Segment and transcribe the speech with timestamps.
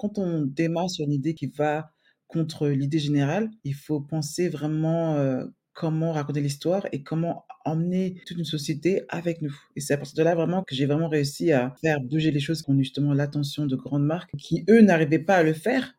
[0.00, 1.90] quand on démarre sur une idée qui va
[2.28, 8.38] contre l'idée générale, il faut penser vraiment, heu, comment raconter l'histoire et comment emmener toute
[8.38, 9.54] une société avec nous.
[9.76, 12.40] Et c'est à partir de là vraiment que j'ai vraiment réussi à faire bouger les
[12.40, 15.94] choses qui ont justement l'attention de grandes marques qui, eux, n'arrivaient pas à le faire.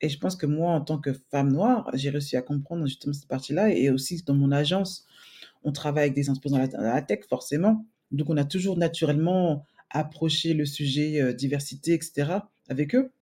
[0.00, 3.12] Et je pense que moi, en tant que femme noire, j'ai réussi à comprendre justement
[3.14, 5.06] cette partie-là et aussi dans mon agence,
[5.64, 10.54] on travaille avec des entreprises dans la tech forcément, donc on a toujours naturellement approché
[10.54, 13.12] le sujet, heu, diversité et cetera avec eux.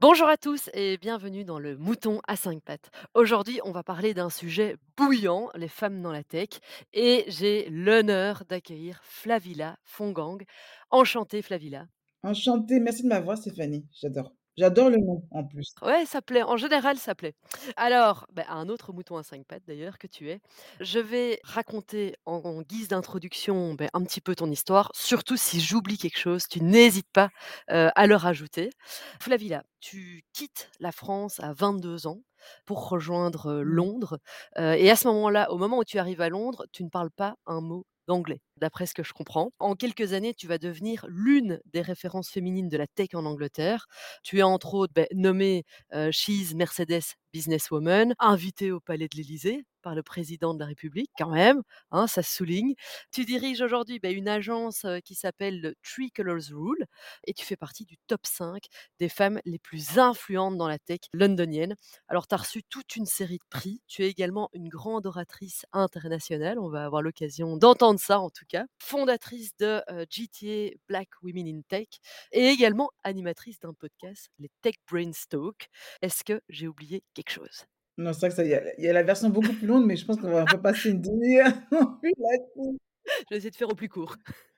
[0.00, 2.90] Bonjour à tous et bienvenue dans le Mouton à 5 pattes.
[3.12, 6.48] Aujourd'hui, on va parler d'un sujet bouillant, les femmes dans la tech,
[6.94, 10.42] et j'ai l'honneur d'accueillir Flavilla Fongang.
[10.90, 11.84] Enchantée Flavilla.
[12.22, 14.32] Enchantée, merci de m'avoir Stéphanie, j'adore.
[14.60, 15.74] J'adore le nom en plus.
[15.82, 17.32] Ouais, ça plaît, en général, ça plaît.
[17.76, 20.40] Alors, bah, un autre mouton à 5 pattes d'ailleurs que tu es,
[20.78, 24.90] je vais raconter en en guise d'introduction, beh, un petit peu ton histoire.
[24.94, 27.30] Surtout si j'oublie quelque chose, tu n'hésites pas,
[27.70, 28.68] heu, à le rajouter.
[29.22, 32.20] Flavilla, tu quittes la France à 22 ans
[32.66, 33.62] pour rejoindre, heu, Mmh.
[33.62, 34.18] Londres,
[34.58, 37.10] heu et à ce moment-là, au moment où tu arrives à Londres, tu ne parles
[37.10, 39.52] pas un mot d'anglais, d'après ce que je comprends.
[39.58, 43.86] En quelques années, tu vas devenir l'une des références féminines de la tech en Angleterre.
[44.22, 49.64] Tu es entre autres, beh, nommée, heu, She's Mercedes Businesswoman, invitée au palais de l'Élysée
[49.82, 52.74] par le président de la République quand même, hein, ça se souligne.
[53.12, 56.84] Tu diriges aujourd'hui, beh, une agence, heu, qui s'appelle le Three Colours Rule
[57.26, 58.64] et tu fais partie du top 5
[58.98, 61.74] des femmes les plus influentes dans la tech londonienne.
[62.08, 63.80] Alors tu as reçu toute une série de prix.
[63.88, 68.44] Tu es également une grande oratrice internationale, on va avoir l'occasion d'entendre ça en tout
[68.78, 71.88] Fondatrice de, heu, GTA Black Women in Tech
[72.32, 75.68] et également animatrice d'un podcast, les Tech Brains Talk.
[76.02, 77.64] Est-ce que j'ai oublié quelque chose?
[77.98, 79.66] Non, c'est vrai que ça il y a il y a la version beaucoup plus
[79.66, 82.78] longue, mais je pense qu'on va on peut passer une demi-heure là-dessus.
[83.06, 84.16] Je vais essayer de faire au plus court.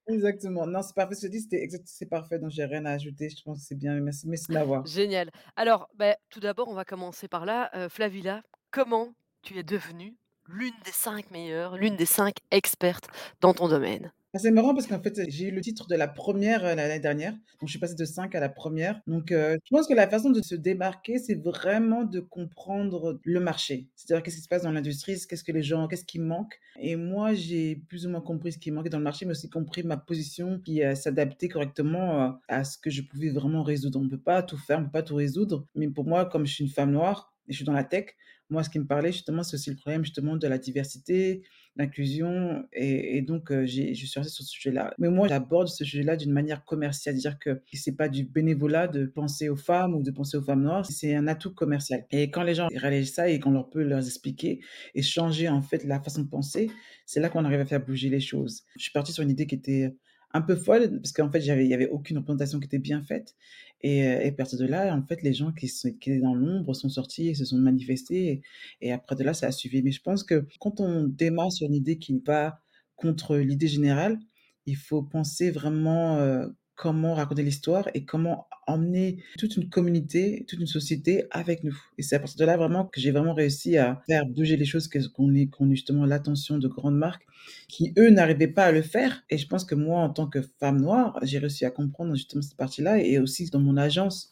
[0.08, 0.66] Exactement.
[0.66, 3.28] Non, c'est parfait, dis, exact c'est parfait, donc j'ai rien à ajouter.
[3.30, 4.84] Je pense que c'est bien, merci merci de m'avoir.
[4.86, 5.30] Génial.
[5.56, 7.70] Alors, beh, tout d'abord, on va commencer par là.
[7.74, 10.16] Heu, Flavilla, comment tu es devenue
[10.48, 13.08] l'une des 5 meilleures, l'une des 5 expertes
[13.40, 14.12] dans ton domaine?
[14.34, 16.98] Ah, c'est marrant parce qu'en fait, j'ai eu le titre de la 1re, heu, l'année
[17.00, 19.92] dernière, donc je suis passée de 5 à la 1re, donc heu, je pense que
[19.92, 23.90] la façon de se démarquer, c'est vraiment de comprendre le marché.
[23.94, 26.58] C'est-à-dire qu'est-ce qui se passe dans l'industrie, qu'est-ce que les gens qu'est-ce qui manque?
[26.80, 29.50] Et moi, j'ai plus ou moins compris ce qui manquait dans le marché, mais aussi
[29.50, 33.98] compris ma position qui, heu, s'adaptait correctement, heu, à ce que je pouvais vraiment résoudre.
[34.00, 36.24] On ne peut pas tout faire, on ne peut pas tout résoudre, mais pour moi,
[36.24, 38.06] comme je suis une femme noire et je suis dans la tech,
[38.52, 41.42] moi, ce qui me parlait justement, c'est aussi le problème justement de la diversité,
[41.76, 44.94] l'inclusion et donc j'ai je suis restée sur ce sujet-là.
[44.98, 49.06] Mais moi, j'aborde ce sujet-là d'une manière commerciale, c'est-à-dire que c'est pas du bénévolat de
[49.06, 52.42] penser aux femmes ou de penser aux femmes noires, c'est un atout commercial et quand
[52.42, 54.60] les gens réalisent ça et qu'on leur peut leur expliquer
[54.94, 56.70] et changer en fait la façon de penser,
[57.06, 58.64] c'est là qu'on arrive à faire bouger les choses.
[58.76, 59.96] Je suis partie sur une idée qui était
[60.34, 63.34] un peu folle parce qu'en fait, il y avait aucune représentation qui était bien faite
[63.82, 66.20] et heu et à partir de là, en fait, les gens qui sont qui étaient
[66.20, 68.42] dans l'ombre sont sortis et se sont manifestés
[68.80, 69.82] et après de là, ça a suivi.
[69.82, 72.60] Mais je pense que quand on démarre sur une idée qui va
[72.96, 74.18] contre l'idée générale,
[74.66, 80.60] il faut penser vraiment, heu, comment raconter l'histoire et comment emmener toute une communauté, toute
[80.60, 81.76] une société avec nous.
[81.98, 84.64] Et c'est à partir de là vraiment que j'ai vraiment réussi à faire bouger les
[84.64, 87.26] choses, qu'on ait qu'on ait justement l'attention de grandes marques
[87.68, 89.24] qui, eux, n'arrivaient pas à le faire.
[89.30, 92.42] Et je pense que moi, en tant que femme noire, j'ai réussi à comprendre justement
[92.42, 93.02] cette partie-là.
[93.02, 94.30] Et aussi dans mon agence,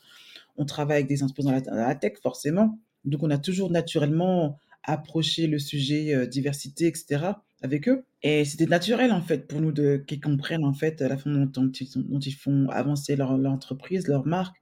[0.56, 5.46] on travaille avec des entreprises dans la tech forcément, donc on a toujours naturellement approché
[5.46, 8.04] le sujet, heu, diversité et cetera avec eux.
[8.22, 11.46] Et c'était naturel en fait pour nous de qu'ils comprennent en fait la façon dont
[11.46, 14.56] dont ils ils font avancer leur entreprise, leur marque,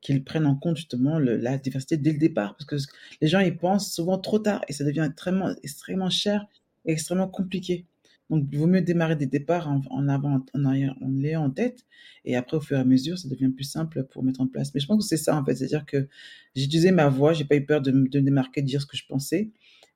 [0.00, 2.56] qu'ils prennent en compte justement la diversité dès le départ.
[2.56, 2.76] Parce que
[3.20, 6.46] les gens y pensent souvent trop tard et ça devient extrêmement extrêmement cher
[6.86, 7.86] et extrêmement compliqué.
[8.30, 11.44] Donc il vaut mieux démarrer dès le départ en en avant en ayant en l'ayant
[11.44, 11.84] en tête.
[12.24, 14.72] Et après au fur et à mesure, ça devient plus simple pour mettre en place.
[14.74, 16.08] Mais je pense que c'est ça en fait, c'est-à-dire que
[16.54, 18.96] j'ai utilisé ma voix, j'ai pas eu peur de me démarquer, de dire ce que
[18.96, 19.50] je pensais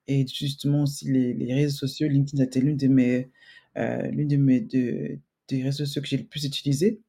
[0.08, 3.30] et justement aussi les réseaux sociaux, LinkedIn a été l'une de mes,
[3.78, 5.18] heu, l'une de mes de
[5.48, 7.00] des réseaux sociaux que j'ai le plus utilisé,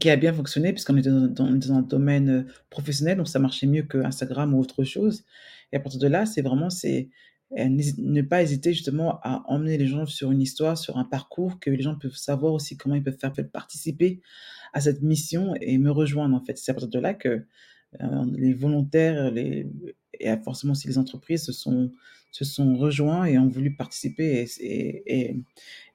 [0.00, 3.66] qui a bien fonctionné puisqu'on était dans dans un domaine, heu, professionnel, donc ça marchait
[3.66, 5.24] mieux qu'Instagram ou autre chose
[5.72, 7.10] et à partir de là, c'est vraiment c'est
[7.56, 11.60] n'hési ne pas hésiter justement à emmener les gens sur une histoire, sur un parcours
[11.60, 14.20] que les gens peuvent savoir aussi comment ils peuvent faire participer
[14.74, 16.58] à cette mission et me rejoindre, en fait.
[16.58, 17.44] C'est à partir de là que,
[18.36, 19.66] les volontaires, les
[20.20, 21.90] et a forcément aussi les entreprises se sont
[22.30, 25.36] se sont rejoints et ont voulu participer et et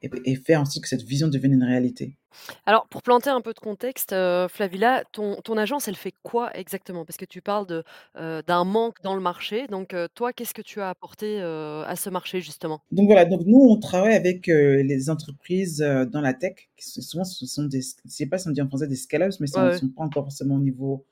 [0.02, 2.18] et et faire en sorte que cette vision devienne une réalité.
[2.66, 6.56] Alors, pour planter un peu de contexte, heu, Flavilla, ton ton agence, elle fait quoi
[6.58, 7.06] exactement?
[7.06, 7.84] Parce que tu parles de,
[8.18, 12.10] heu, d'un manque dans le marché, donc toi, qu'est-ce que tu as apporté, à ce
[12.10, 12.82] marché, justement?
[12.92, 17.46] Donc voilà, donc nous, on travaille avec, les entreprises, dans la tech, qui souvent ce
[17.46, 19.72] sont des je sais pas si on dit en français des scale-ups, mais Ouais, sont
[19.72, 19.80] ouais.
[19.80, 21.06] sont pas encore forcément au niveau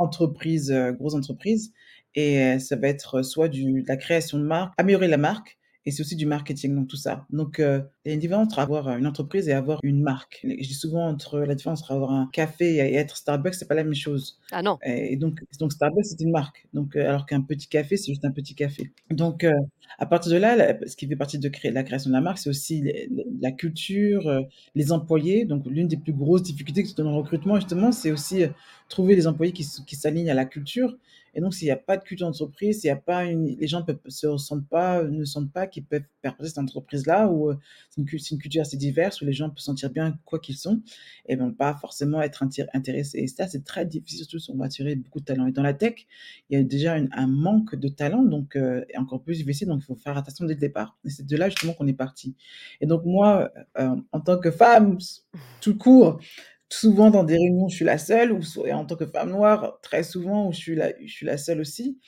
[0.00, 1.72] entreprise, heu, grosse entreprise.
[2.16, 5.58] Et heu, ça va être soit du de la création de marque, améliorer la marque
[5.86, 7.26] et c'est aussi du marketing, donc tout ça.
[7.30, 10.40] Donc heu, il y a une différence entre avoir, une entreprise et avoir une marque.
[10.44, 13.74] Je dis souvent entre la différence entre avoir un café et être Starbucks, c'est pas
[13.74, 14.38] la même chose.
[14.52, 14.78] Ah non!
[14.84, 18.24] Et donc donc Starbucks, c'est une marque, donc heu, alors qu'un petit café, c'est juste
[18.24, 18.90] un petit café.
[19.10, 19.52] Donc heu,
[19.98, 22.20] à partir de là, la ce qui fait partie de créer la création de la
[22.20, 23.08] marque, c'est aussi les
[23.40, 24.30] la culture,
[24.74, 25.44] les employés.
[25.46, 28.44] Donc l'une des plus grosses difficultés que tu dans le recrutement justement, c'est aussi,
[28.88, 29.64] trouver les employés qui
[29.96, 30.96] s'alignent à la culture
[31.34, 33.66] et donc s'il y a pas de culture d'entreprise, s'il y a pas une les
[33.66, 37.58] gens peuvent se ressentent pas ne sentent pas qu'ils peuvent faire cette entreprise-là ou heu,
[37.90, 40.82] c'est une culture assez diverse où les gens peuvent se sentir bien quoi qu'ils sont
[41.26, 43.18] et vont pas forcément être intér intéressés.
[43.18, 45.46] Et ça, c'est très difficile, surtout si on veut attirer beaucoup de talents.
[45.46, 46.06] Et dans la tech,
[46.48, 49.80] il y a déjà un manque de talent donc heu et encore plus difficile, donc
[49.82, 50.96] il faut faire attention dès le départ.
[51.04, 52.34] Et c'est de là justement qu'on est parti.
[52.80, 54.98] Et donc moi, heu, en tant que femme
[55.60, 56.20] tout court,
[56.72, 58.40] souvent dans des réunions, je suis la seule ou
[58.72, 60.58] en tant que femme noire, très souvent où je
[61.06, 61.98] suis la seule aussi.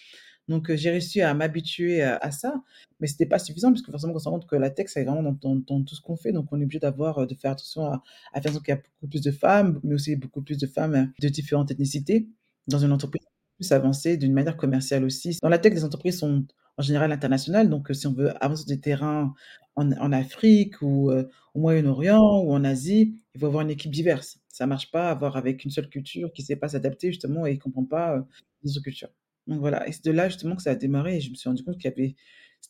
[0.48, 2.54] Donc heu, j'ai réussi à m'habituer à ça,
[3.00, 5.22] mais c'était pas suffisant puisque forcément, on se rend compte que la tech, c'est vraiment
[5.42, 8.02] dans tout ce qu'on fait, donc on est obligé d'avoir, heu, de faire attention à
[8.34, 10.58] à faire en sorte qu'il y a beaucoup plus de femmes, mais aussi beaucoup plus
[10.58, 12.28] de femmes, heu, de différentes ethnicités
[12.68, 13.22] dans une entreprise
[13.58, 15.38] plus avancée d'une manière commerciale aussi.
[15.42, 16.46] Dans la tech, les entreprises sont
[16.78, 19.34] en général internationales, donc heu, si on veut avancer des terrains
[19.76, 24.38] en Afrique ou heu, au Moyen-Orient ou en Asie, il faut avoir une équipe diverse.
[24.48, 27.84] Ça marche pas avoir avec une seule culture qui sait pas s'adapter justement et comprend
[27.84, 28.24] pas, heu,
[28.64, 29.08] les cultures.
[29.46, 31.48] Donc voilà et c'est de là justement que ça a démarré et je me suis
[31.48, 32.14] rendu compte qu'il y avait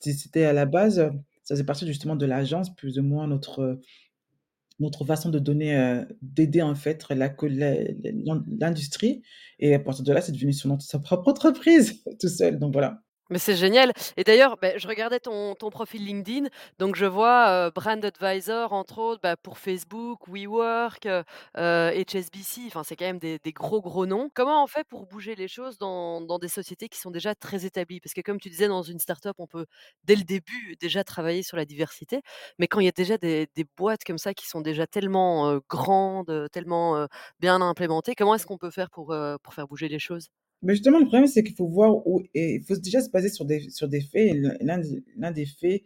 [0.01, 1.11] c'était à la base, heu,
[1.45, 3.79] ça faisait partie justement de l'agence plus ou moins notre,
[4.81, 9.23] notre façon de donner, d'aider en fait l'industrie
[9.59, 13.03] et à partir de là, c'est devenu son sa propre entreprise tout seul, donc voilà.
[13.33, 16.49] Mais c'est génial et d'ailleurs, beh, je regardais ton profil LinkedIn,
[16.79, 21.25] donc je vois, heu, brand advisor entre autres, bah, pour Facebook, WeWork, heu,
[21.57, 24.31] HSBC, enfin c'est quand même des gros, gros noms.
[24.35, 28.01] Comment on fait pour bouger les choses dans des sociétés qui sont déjà très établies?
[28.01, 29.67] Parce que comme tu disais dans une start-up, on peut
[30.05, 32.21] dès le début déjà travailler sur la diversité,
[32.59, 35.61] mais quand il y a déjà des boîtes comme ça qui sont déjà tellement, heu,
[35.69, 37.09] grandes, tellement, heu,
[37.41, 39.15] bien implémentées, comment est-ce qu'on peut faire pour
[39.55, 40.29] faire bouger les choses?
[40.63, 43.29] Mais justement, le problème, c'est qu'il faut voir où et il faut déjà se baser
[43.31, 45.03] sur des sur des faits l'un des
[45.35, 45.83] des faits,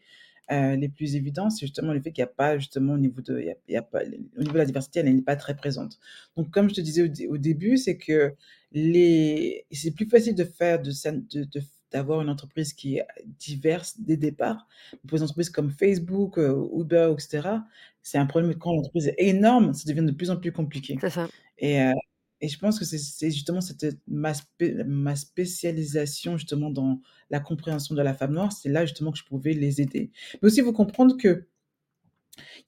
[0.53, 3.21] heu, les plus évidents, c'est justement le fait qu'il y a pas justement au niveau
[3.23, 5.15] de il y a il y a pas les au niveau de la diversité, elle
[5.15, 5.99] n'est pas très présente.
[6.37, 8.35] Donc comme je te disais au dé au début, c'est que
[8.73, 10.93] les c'est plus facile de faire de
[11.93, 13.07] d'avoir une entreprise qui est
[13.39, 14.67] diverse dès le départ.
[15.07, 17.65] Pour les entreprises comme Facebook, heu, Uber et cetera,
[18.03, 21.11] c'est un problème quand l'entreprise est énorme, ça devient de plus en plus compliqué C'est
[21.11, 21.29] ça.
[21.59, 21.93] et heu
[22.41, 27.01] et je pense que c'est justement cette, ma spé ma spécialisation justement dans
[27.31, 30.11] la compréhension de la femme noire, c'est là justement que je pouvais les aider.
[30.35, 31.47] Mais aussi, faut comprendre que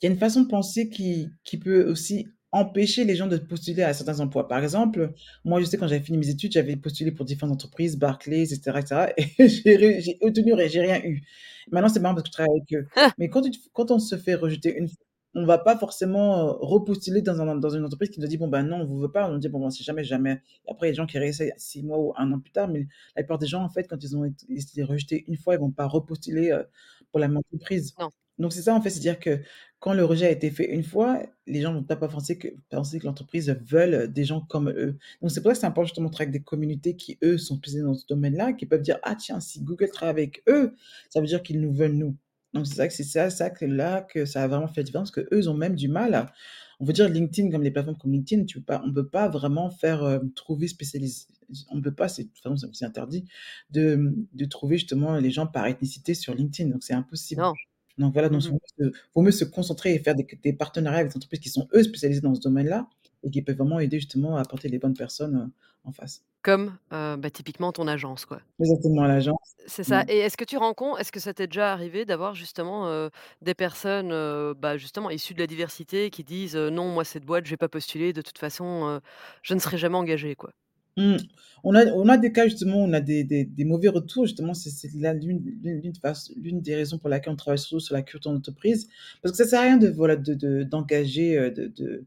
[0.01, 3.37] il y a une façon de penser qui qui peut aussi empêcher les gens de
[3.37, 4.49] postuler à certains emplois.
[4.49, 5.13] Par exemple,
[5.45, 8.47] moi, je sais quand j'avais fini mes études, j'avais postulé pour différentes entreprises, Barclays et
[8.47, 11.23] cetera et j'ai obtenu j'ai rien eu.
[11.71, 12.89] Maintenant, c'est marrant parce que je travaille avec eux.
[13.19, 14.95] Mais quand tu quand on se fait rejeter une f
[15.35, 18.49] on va pas forcément, heu, repostuler dans un dans une entreprise qui nous dit: «Bon,
[18.49, 19.31] bah, non, on vous veut pas».
[19.31, 20.43] On dit: «Bon, ben, si jamais jamais».
[20.69, 22.69] Après, il y a des gens qui réessayent 6 mois ou 1 an plus tard,
[22.69, 25.61] mais la plupart des gens, en fait, quand ils ont été rejetés une fois, ils
[25.61, 26.67] vont pas repostuler, heu,
[27.11, 27.95] pour la même entreprise.
[28.01, 28.11] Non.
[28.39, 29.41] Donc c'est ça, en fait, c'est-à-dire que
[29.81, 32.99] quand le rejet a été fait une fois, les gens vont pas penser que penser
[33.01, 34.97] que l'entreprise veulent des gens comme eux.
[35.23, 37.37] Donc c'est pour ça que c'est important justement de travailler avec des communautés qui, eux,
[37.39, 40.75] sont spécialisées dans ce domaine-là, qui peuvent dire: «Ah tiens, si Google travaille avec eux,
[41.11, 42.17] ça veut dire qu'ils nous veulent nous».
[42.55, 44.85] Donc c'est vrai que c'est ça ça que là, que ça a vraiment fait la
[44.85, 46.33] différence, qu'eux, ils ont même du mal à
[46.81, 49.29] on va dire LinkedIn, comme les plateformes comme LinkedIn, tu peux pas on peut pas
[49.29, 51.27] vraiment faire, heu, trouver spécialis
[51.71, 53.25] on ne peut pas, c'est de toute façon, c'est interdit
[53.71, 57.41] de, de trouver justement les gens par ethnicité sur LinkedIn, donc c'est impossible.
[57.43, 57.55] Non.
[57.99, 61.13] Donc voilà, donc mieux se vaut mieux se concentrer et faire des des partenariats avec
[61.13, 62.89] des entreprises qui sont, eux, spécialisées dans ce domaine-là
[63.23, 65.53] et qui peuvent vraiment aider justement à apporter les bonnes personnes, heu,
[65.85, 66.23] en face.
[66.45, 68.41] Comme, heu, bah, typiquement ton agence, quoi.
[68.61, 69.57] Exactement, l'agence.
[69.67, 70.09] C'est ça Mmh.
[70.09, 73.11] et est-ce que tu rencon est-ce que ça t'est déjà arrivé d'avoir justement, heu,
[73.43, 74.11] des personnes,
[74.55, 77.69] bah, justement issues de la diversité qui disent, «Non, moi cette boîte, je vais pas
[77.69, 79.01] postuler, de toute façon,
[79.43, 80.53] je ne serai jamais engagé», quoi?
[80.97, 81.17] Mmh.
[81.65, 84.55] On a on a des cas justement, on a des des des mauvais retours justement,
[84.55, 88.89] c'est l'une des raisons pour laquelle on travaille surtout sur la culture d'entreprise.
[89.23, 92.05] Parce que ça sert à rien de voilà, de de d'engager, de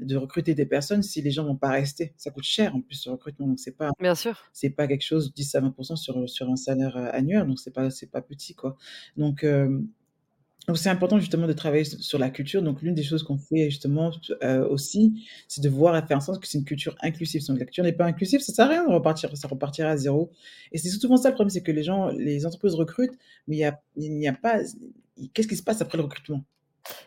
[0.00, 2.14] de recruter des personnes si les gens vont pas rester.
[2.16, 4.52] Ça coûte cher en plus le recrutement, donc c'est pas Bien sûr.
[4.52, 7.72] c'est pas quelque chose 10 à 20 sur, sur un salaire, heu, annuel, donc c'est
[7.72, 8.76] pas c'est pas petit quoi.
[9.16, 9.44] Donc
[10.68, 12.62] donc c'est important justement de travailler sur la culture.
[12.62, 14.12] Donc l'une des choses qu'on fait justement,
[14.44, 17.40] heu, aussi, c'est de voir et faire en sorte que c'est une culture inclusive.
[17.42, 19.96] Si la culture n'est pas inclusive, ça sert à rien de repartir, ça repartira à
[19.96, 20.30] 0
[20.70, 23.18] et c'est souvent ça le problème, c'est que les gens les entreprises recrutent,
[23.48, 24.58] mais il y a il n'y a pas
[25.34, 26.44] qu'est-ce qui se passe après le recrutement?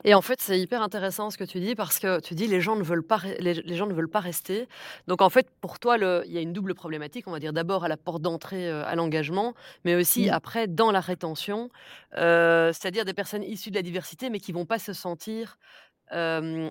[0.03, 2.61] Et en fait, c'est hyper intéressant ce que tu dis parce que tu dis: «Les
[2.61, 4.67] gens ne veulent pas les les gens ne veulent pas rester».
[5.07, 7.53] Donc en fait, pour toi, le il y a une double problématique, on va dire.
[7.53, 9.53] D'abord à la porte d'entrée, heu, à l'engagement,
[9.83, 10.29] mais aussi Mmh.
[10.29, 11.69] après dans la rétention,
[12.17, 15.57] heu, c'est-à-dire des personnes issues de la diversité, mais qui vont pas se sentir,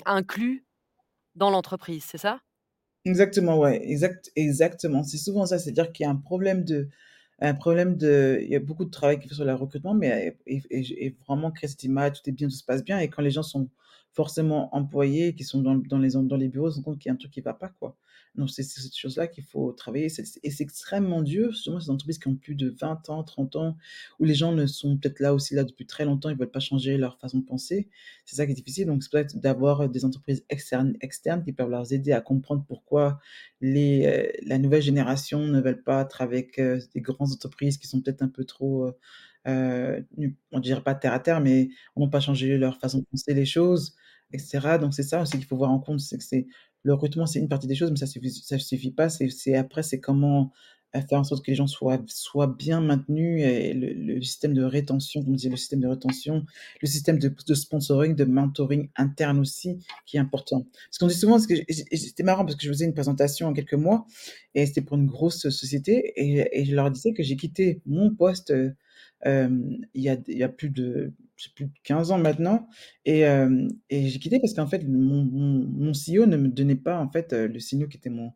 [0.06, 0.66] inclus
[1.36, 2.40] dans l'entreprise, c'est ça?
[3.06, 5.02] Exactement, ouais, exact exactement.
[5.02, 6.88] C'est souvent ça, c'est-à-dire qu'il y a un problème de
[7.48, 10.36] un problème de il y a beaucoup de travail qui fait sur le recrutement, mais
[10.46, 11.82] et vraiment créer cette
[12.12, 13.68] tout est bien, tout se passe bien et quand les gens sont
[14.12, 17.12] forcément employés, qui sont dans les dans les bureaux, ils se rendent compte qu'il y
[17.12, 17.96] a un truc qui va pas, quoi.
[18.34, 22.28] Donc c'est cette chose-là qu'il faut travailler, et c'est extrêmement dur, justement ces entreprises qui
[22.28, 23.76] ont plus de 20 ans, 30 ans,
[24.18, 26.60] où les gens ne sont peut-être là aussi là depuis très longtemps, ils veulent pas
[26.60, 27.88] changer leur façon de penser.
[28.24, 30.94] C'est ça qui est difficile, donc c'est peut-être d'avoir des entreprises externes
[31.44, 33.20] qui peuvent leur aider à comprendre pourquoi
[33.60, 37.86] les, heu, la nouvelle génération ne veulent pas être avec, heu, des grandes entreprises qui
[37.88, 38.90] sont peut-être un peu trop,
[40.16, 43.34] nu on dirait pas terre à terre, mais n'ont pas changé leur façon de penser
[43.34, 43.94] les choses
[44.32, 44.78] et cetera.
[44.78, 46.46] Donc c'est ça aussi qu'il faut voir en compte, c'est que c'est
[46.84, 49.08] le recrutement, c'est une partie des choses, mais ça suffit ça suffit pas.
[49.10, 50.52] C'est après, c'est comment,
[50.96, 54.62] heu, faire en sorte que les gens soient soient bien maintenus et le système de
[54.62, 56.44] rétention, comme disait le système de rétention,
[56.82, 60.66] le système de de sponsoring, de mentoring interne aussi, qui est important.
[60.90, 64.06] Parce qu'on dit souvent c'était marrant parce que je faisais une présentation a quelques mois
[64.54, 68.14] et c'était pour une grosse société et et je leur disais que j'ai quitté mon
[68.14, 68.74] poste, heu, hem,
[69.24, 71.12] il y a il y a plus de
[71.54, 72.68] plus de 15 ans maintenant
[73.04, 73.24] et
[73.90, 77.32] j'ai quitté parce qu'en fait mon mon mon CEO ne me donnait pas en fait,
[77.32, 78.32] le CEO qui était mon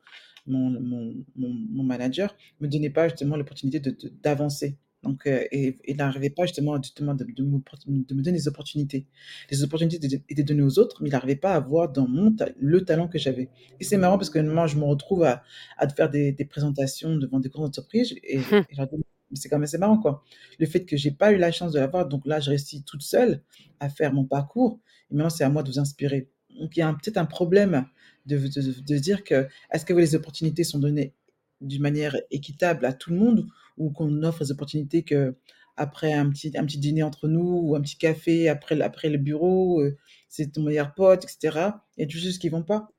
[0.47, 4.79] mon mon mon manager, me donnait pas justement l'opportunité de de d'avancer.
[5.05, 9.07] Donc et il n'arrivait pas justement justement de de m'opport de me donner des opportunités.
[9.51, 12.49] Les opportunités étaient données aux autres, mais il n'arrivait pas à voir dans mon ta
[12.59, 15.43] le talent que j'avais et c'est marrant parce que moi je me retrouve à
[15.77, 18.97] à faire des des présentations devant des grandes entreprises et je et je leur dis:
[18.97, 19.05] «Mais
[19.35, 20.23] c'est quand même assez marrant quoi».
[20.59, 23.03] Le fait que j'ai pas eu la chance de l'avoir, donc là je réussis toute
[23.03, 23.43] seule
[23.81, 24.81] à faire mon parcours
[25.11, 26.31] et maintenant c'est à moi de vous inspirer.
[26.61, 27.87] Donc il y a peut-être un problème
[28.27, 31.15] de de de dire que est-ce que les opportunités sont données
[31.61, 33.47] d'une manière équitable à tout le monde
[33.79, 37.81] ou qu'on offre les opportunités qu'après un petit un petit dîner entre nous ou un
[37.81, 39.97] petit café après après le bureau, heu,
[40.29, 42.91] c'est ton meilleur pote et cetera et des choses qui vont pas?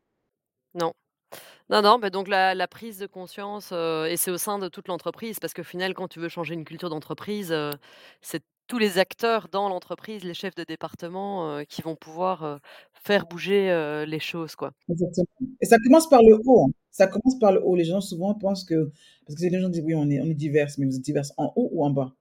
[0.73, 0.93] Non.
[1.69, 4.67] Non, non, bah, donc la la prise de conscience, heu et c'est au sein de
[4.69, 7.71] toute l'entreprise parce qu'au final, quand tu veux changer une culture d'entreprise, heu,
[8.21, 12.59] c'est tous les acteurs dans l'entreprise, les chefs de département, heu, qui vont pouvoir, heu,
[12.93, 14.71] faire bouger, heu, les choses, quoi.
[14.89, 16.71] Exactement et ça commence par le haut, hein.
[16.91, 17.75] Ça commence par le haut.
[17.75, 18.91] Les gens souvent pensent que
[19.25, 21.31] parce que les gens disent: «Oui, on est on est diverses», mais vous êtes diverses
[21.37, 22.15] en haut ou en bas?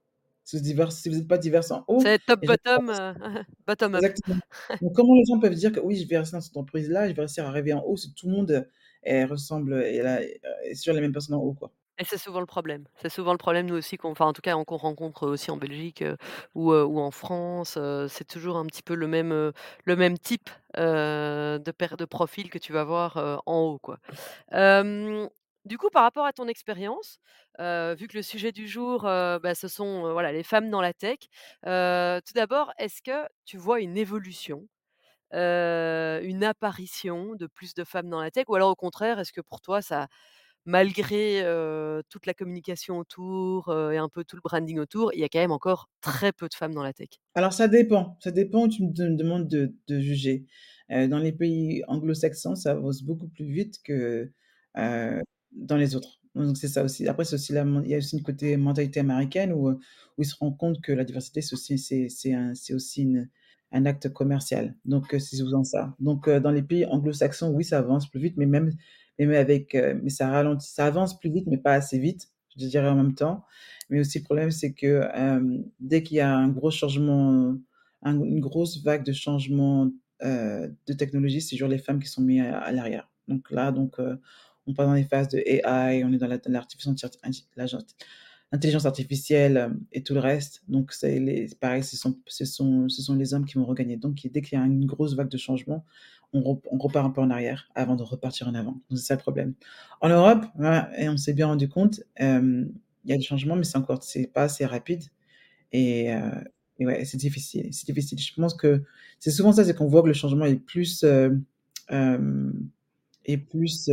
[0.45, 2.55] Si vous êtes diverses si vous êtes pas diverses en haut, C'est top les gens
[2.55, 3.13] bottom, heu,
[3.67, 4.05] bottom up.
[4.05, 4.41] exactement.
[4.81, 7.13] Donc comment les gens peuvent dire que: «Oui, je vais rester dans cette entreprise-là, je
[7.13, 8.65] vais réussir à arriver en haut», si tout le monde, heu,
[9.01, 11.71] elle ressemble et elle a est sur les mêmes personnes en haut, quoi.
[12.01, 12.85] Et c'est souvent le problème.
[13.01, 15.57] C'est souvent le problème, nous aussi, qu'on enfin, en tout cas, qu'on rencontre aussi en
[15.57, 16.15] Belgique, heu,
[16.55, 17.77] ou, heu, ou en France,
[18.07, 19.51] c'est toujours un petit peu le même,
[19.83, 23.99] le même type, de per de profil que tu vas voir, en haut, quoi.
[25.65, 27.19] Du coup, par rapport à ton expérience,
[27.59, 31.17] vu que le sujet du jour, bah, ce sont, voilà, les femmes dans la tech,
[31.63, 34.67] tout d'abord, est-ce que tu vois une évolution,
[35.33, 38.45] une apparition de plus de femmes dans la tech?
[38.49, 40.07] Ou alors au contraire, est-ce que pour toi ça
[40.65, 41.43] malgré,
[42.09, 45.39] toute la communication autour, et un peu tout le branding autour, il y a quand
[45.39, 47.09] même encore très peu de femmes dans la tech?
[47.35, 50.45] Alors ça dépend, ça dépend où tu me de demandes de juger.
[50.89, 54.31] Dans les pays anglo-saxons, ça avance beaucoup plus vite que,
[54.75, 56.19] dans les autres.
[56.35, 57.07] Donc c'est ça aussi.
[57.07, 59.77] Après aussi il y a aussi une côté mentalité américaine où, où
[60.19, 63.29] ils se rendent compte que la diversité c'est aussi c'est aussi une
[63.71, 64.75] un acte commercial.
[64.85, 65.95] Donc heu, c'est souvent ça.
[65.99, 68.71] Donc heu, dans les pays anglo-saxons, oui, ça avance plus vite, mais même
[69.19, 72.65] même avec, heu, mais ça ralentit ça avance plus vite, mais pas assez vite, je
[72.67, 73.43] dirais en même temps.
[73.89, 77.55] Mais aussi le problème, c'est que, hem, dès qu'il y a un gros changement,
[78.03, 79.91] un une grosse vague de changement,
[80.23, 83.09] de technologie, c'est toujours les femmes qui sont mis à l'arrière.
[83.27, 83.97] Donc là, donc
[84.67, 86.39] on part dans les phases de AI, on est dans la
[88.51, 90.63] l'intelligence artificielle, hem et tout le reste.
[90.69, 93.97] Donc c'est les pareil, ce sont ce sont ce sont les hommes qui vont regagner.
[93.97, 95.85] Donc dès qu'il y a une grosse vague de changement,
[96.33, 98.73] on rep on repart un peu en arrière avant de repartir en avant.
[98.89, 99.53] Donc c'est ça le problème.
[100.01, 102.71] En Europe, voilà et on s'est bien rendu compte, hem,
[103.05, 105.03] il y a des changements, mais c'est encore c'est pas assez rapide
[105.71, 106.21] et heu
[106.81, 108.19] et ouais, c'est difficile, c'est difficile.
[108.19, 108.83] Je pense que
[109.19, 111.41] c'est souvent ça, c'est qu'on voit que le changement est plus, heu,
[111.89, 112.53] hem,
[113.25, 113.89] est plus,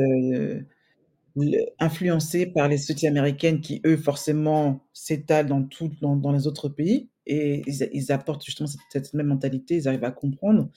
[1.39, 6.33] heu, le influencé par les sociétés américaines qui, eux, forcément s'étalent dans tout dans dans
[6.33, 7.63] les autres pays et
[7.93, 10.71] ils apportent justement cette cette même mentalité, ils arrivent à comprendre.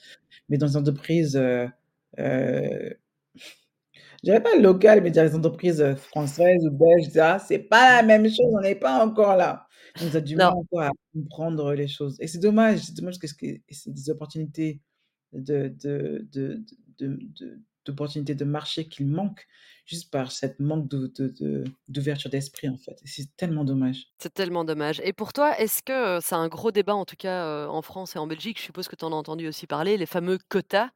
[0.50, 1.68] Mais dans les entreprises, heu
[2.20, 2.96] heu,
[4.22, 7.08] je dirais pas locales, mais dans les entreprises, heu, françaises ou belges
[7.46, 9.66] c'est pas la même chose, on n'est pas encore là.
[10.00, 13.46] On a du mal à comprendre les choses et c'est dommage, c'est dommage parce que
[13.70, 14.80] c'est des opportunités
[15.32, 16.64] de de de
[16.98, 19.46] de de d'opportunités de marché qui manquent
[19.90, 24.06] juste par cette manque de de de d'ouverture d'esprit, en fait c'est tellement dommage.
[24.22, 27.16] C'est tellement dommage et pour toi, est-ce que, heu, c'est un gros débat en tout
[27.16, 29.66] cas, heu, en France et en Belgique, je suppose que tu en as entendu aussi
[29.66, 30.90] parler, les fameux quotas.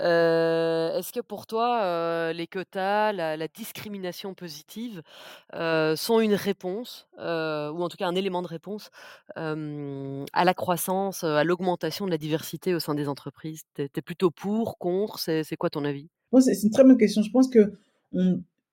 [0.00, 5.02] Heu, est-ce que pour toi, les quotas, la la discrimination positive,
[5.52, 7.22] sont une réponse, ou
[7.84, 8.90] en tout cas un élément de réponse,
[9.36, 13.62] à la croissance, à l'augmentation de la diversité au sein des entreprises?
[13.76, 16.08] Tu es plutôt pour, contre, c'est quoi ton avis?
[16.40, 17.22] C'est une très bonne question.
[17.22, 17.48] Je pense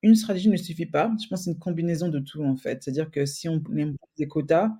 [0.02, 1.12] une stratégie ne suffit pas.
[1.22, 2.82] Je pense que c'est une combinaison de tout, en fait.
[2.82, 4.70] C'est-à-dire que si on impose des quotas,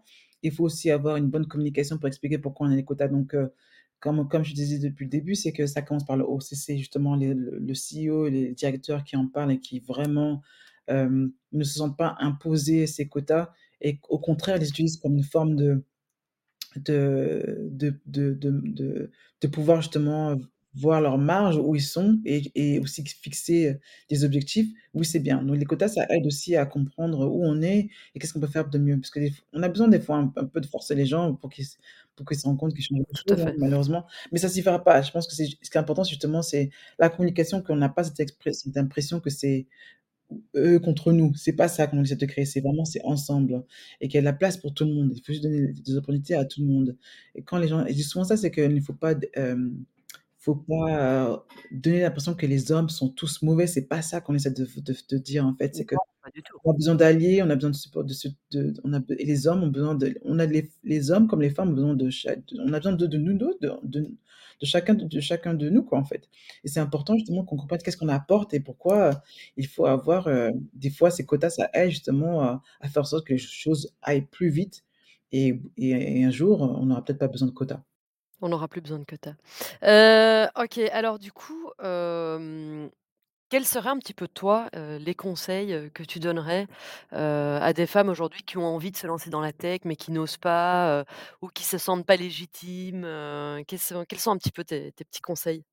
[0.42, 3.08] il faut aussi avoir une bonne communication pour expliquer pourquoi on a les quotas.
[3.08, 3.52] Donc, heu,
[4.00, 6.40] comme comme je disais depuis le début, c'est que ça commence par le haut.
[6.40, 10.42] C'est c'est justement le le CEO les directeurs qui en parlent et qui vraiment,
[10.88, 13.50] hem, ne se sentent pas imposer ces quotas
[13.80, 15.84] et qu'au contraire, les utilisent comme une forme de
[16.76, 20.36] de de de de pouvoir justement
[20.74, 24.68] voir leur marge, où ils sont et et aussi fixer, heu, des objectifs.
[24.94, 25.42] Oui, c'est bien.
[25.42, 28.46] Donc les quotas, ça aide aussi à comprendre où on est et qu'est-ce qu'on peut
[28.46, 28.98] faire de mieux.
[28.98, 31.06] Parce que des f on a besoin des fois un un peu de forcer les
[31.06, 31.66] gens pour qu'ils
[32.16, 34.06] pour qu'ils se rendent compte qu'ils changent à choses, malheureusement.
[34.32, 35.02] Mais ça suffira pas.
[35.02, 38.04] Je pense que c'est ce qui est important, justement, c'est la communication, qu'on n'a pas
[38.04, 39.66] cette impression que c'est
[40.56, 41.34] eux contre nous.
[41.36, 43.64] C'est pas ça qu'on essaie de créer, c'est vraiment c'est ensemble
[44.00, 45.12] et qu'il y a de la place pour tout le monde.
[45.14, 46.96] Il faut juste donner des opportunités à tout le monde
[47.34, 49.84] et quand les gens et souvent ça, c'est qu'il ne faut pas hem,
[50.42, 51.38] faut pas, heu,
[51.72, 53.66] donner l'impression que les hommes sont tous mauvais.
[53.68, 54.66] C'est pas ça qu'on essaie de
[55.10, 55.74] de dire, en fait.
[55.76, 55.86] C'est
[56.34, 56.56] du tout.
[56.70, 58.14] a besoin d'alliés, on a besoin de support de
[58.52, 60.46] de on a be et les hommes ont besoin de on a
[60.84, 62.10] les hommes comme les femmes ont besoin de
[62.66, 63.58] on a besoin de nous 2,
[64.60, 66.28] de chacun de chacun de nous, quoi, en fait
[66.64, 69.14] et c'est important justement qu'on comprenne qu'est-ce qu'on apporte et pourquoi, heu,
[69.56, 73.06] il faut avoir, heu, des fois ces quotas, ça aide justement à à faire en
[73.06, 74.84] sorte que les choses aillent plus vite
[75.32, 77.82] et et et un jour, on n'aura peut-être pas besoin de quotas.
[78.42, 79.34] On n'aura plus besoin de quotas.
[79.84, 86.18] Heu, OK, alors du coup, quels seraient un petit peu toi, les conseils, que tu
[86.20, 86.66] donnerais,
[87.12, 90.12] à des femmes aujourd'hui qui ont envie de se lancer dans la tech, mais qui
[90.12, 91.04] n'osent pas,
[91.42, 93.02] ou qui se sentent pas légitimes,
[93.68, 95.64] quels sont un petit peu tes petits conseils?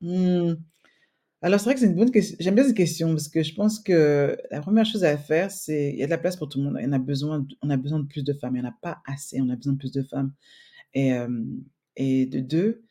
[0.00, 0.54] Mmh.
[1.42, 3.54] Alors c'est vrai que c'est une bonne ques j'aime bien cette question parce que je
[3.54, 6.48] pense que la 1re chose à faire, c'est il y a de la place pour
[6.48, 6.78] tout le monde.
[6.82, 8.56] Il a besoin on a besoin de plus de femmes.
[8.56, 10.32] Il y en a pas assez, on a besoin de plus de femmes
[10.94, 11.12] et
[11.98, 12.84] et de 2,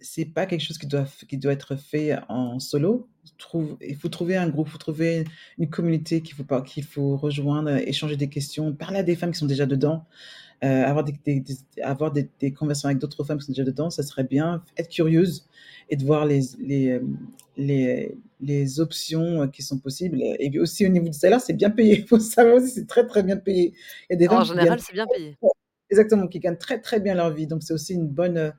[0.00, 3.08] c'est pas quelque chose qui doit qui doit être fait en solo.
[3.38, 5.24] Trouve il faut trouver un groupe, il faut trouver
[5.58, 9.38] une communauté qu'il faut qu'il faut rejoindre, échanger des questions, parler à des femmes qui
[9.38, 10.04] sont déjà dedans,
[10.64, 13.64] heu, avoir des des des avoir des des conversations avec d'autres femmes qui sont déjà
[13.64, 14.62] dedans, ça serait bien.
[14.78, 15.46] Être curieuse
[15.90, 17.18] et de voir les les, hem,
[17.56, 22.00] les les options qui sont possibles et aussi au niveau du salaire, c'est bien payé.
[22.00, 23.74] Il faut savoir aussi, c'est très, très bien payé.
[24.10, 25.36] Il y a des En général, c'est bien payé.
[25.94, 28.52] Exactement, qui gagnent très, très bien leur vie, donc c'est aussi une bonne, heu,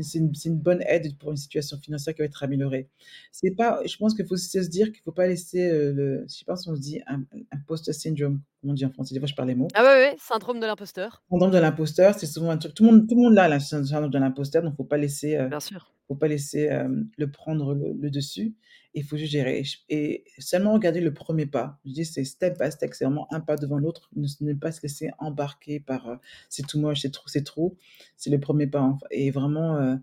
[0.00, 2.88] c'est une c'est une bonne aide pour une situation financière qui va être améliorée.
[3.32, 6.24] C'est pas je pense qu'il faut aussi se dire qu'il faut pas laisser, heu, le
[6.28, 9.14] je sais pas si on se dit im imposter syndrome, comment on dit en français?
[9.14, 9.68] Des fois je perds les mots.
[9.74, 11.22] Ah ouais, ouais, syndrome de l'imposteur.
[11.30, 13.84] Syndrome de l'imposteur, c'est souvent un truc tout le monde tout le monde la syn
[13.84, 15.92] syndrome de l'imposteur, donc faut pas laisser, heu, Bien sûr.
[16.08, 16.70] faut pas laisser,
[17.18, 18.54] le prendre le le dessus.
[18.94, 21.80] Il faut juste gérer et seulement regarder le 1er pas.
[21.86, 24.70] Je dis c'est step by step, c'est vraiment un pas devant l'autre, ne ne pas
[24.72, 26.18] se laisser embarquer par, heu:
[26.50, 27.76] «C'est too much, c'est trop c'est trop».
[28.18, 29.98] C'est le 1er pas et vraiment, heu,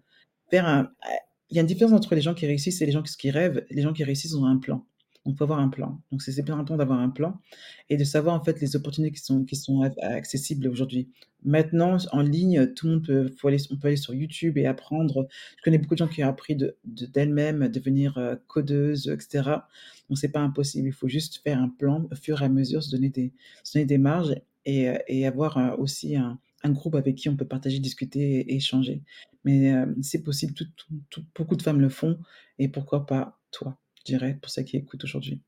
[0.50, 1.18] faire un eh
[1.52, 3.32] il y a une différence entre les gens qui réussissent et les gens qui qui
[3.32, 3.66] rêvent.
[3.72, 4.86] Les gens qui réussissent ont un plan.
[5.26, 6.02] Donc faut avoir un plan.
[6.12, 7.40] Donc c'est bien important d'avoir un plan
[7.90, 11.10] et de savoir en fait les opportunités qui sont qui sont accessibles aujourd'hui.
[11.44, 15.28] Maintenant en ligne, tout le monde peut aller on peut aller sur YouTube et apprendre.
[15.58, 19.20] Je connais beaucoup de gens qui ont appris de de d'elles-mêmes, devenir, heu, codeuses, et
[19.22, 19.68] cetera.
[20.10, 22.82] Donc c'est pas impossible, il faut juste faire un plan au fur et à mesure,
[22.84, 26.72] se donner des se donner des marges et heu et avoir, heu, aussi un un
[26.72, 29.02] groupe avec qui on peut partager, discuter et échanger.
[29.46, 30.54] Mais hem, c'est possible,
[31.36, 32.20] beaucoup de femmes le font
[32.60, 35.42] et pourquoi pas toi, je dirais, pour celles qui écoutent aujourd'hui.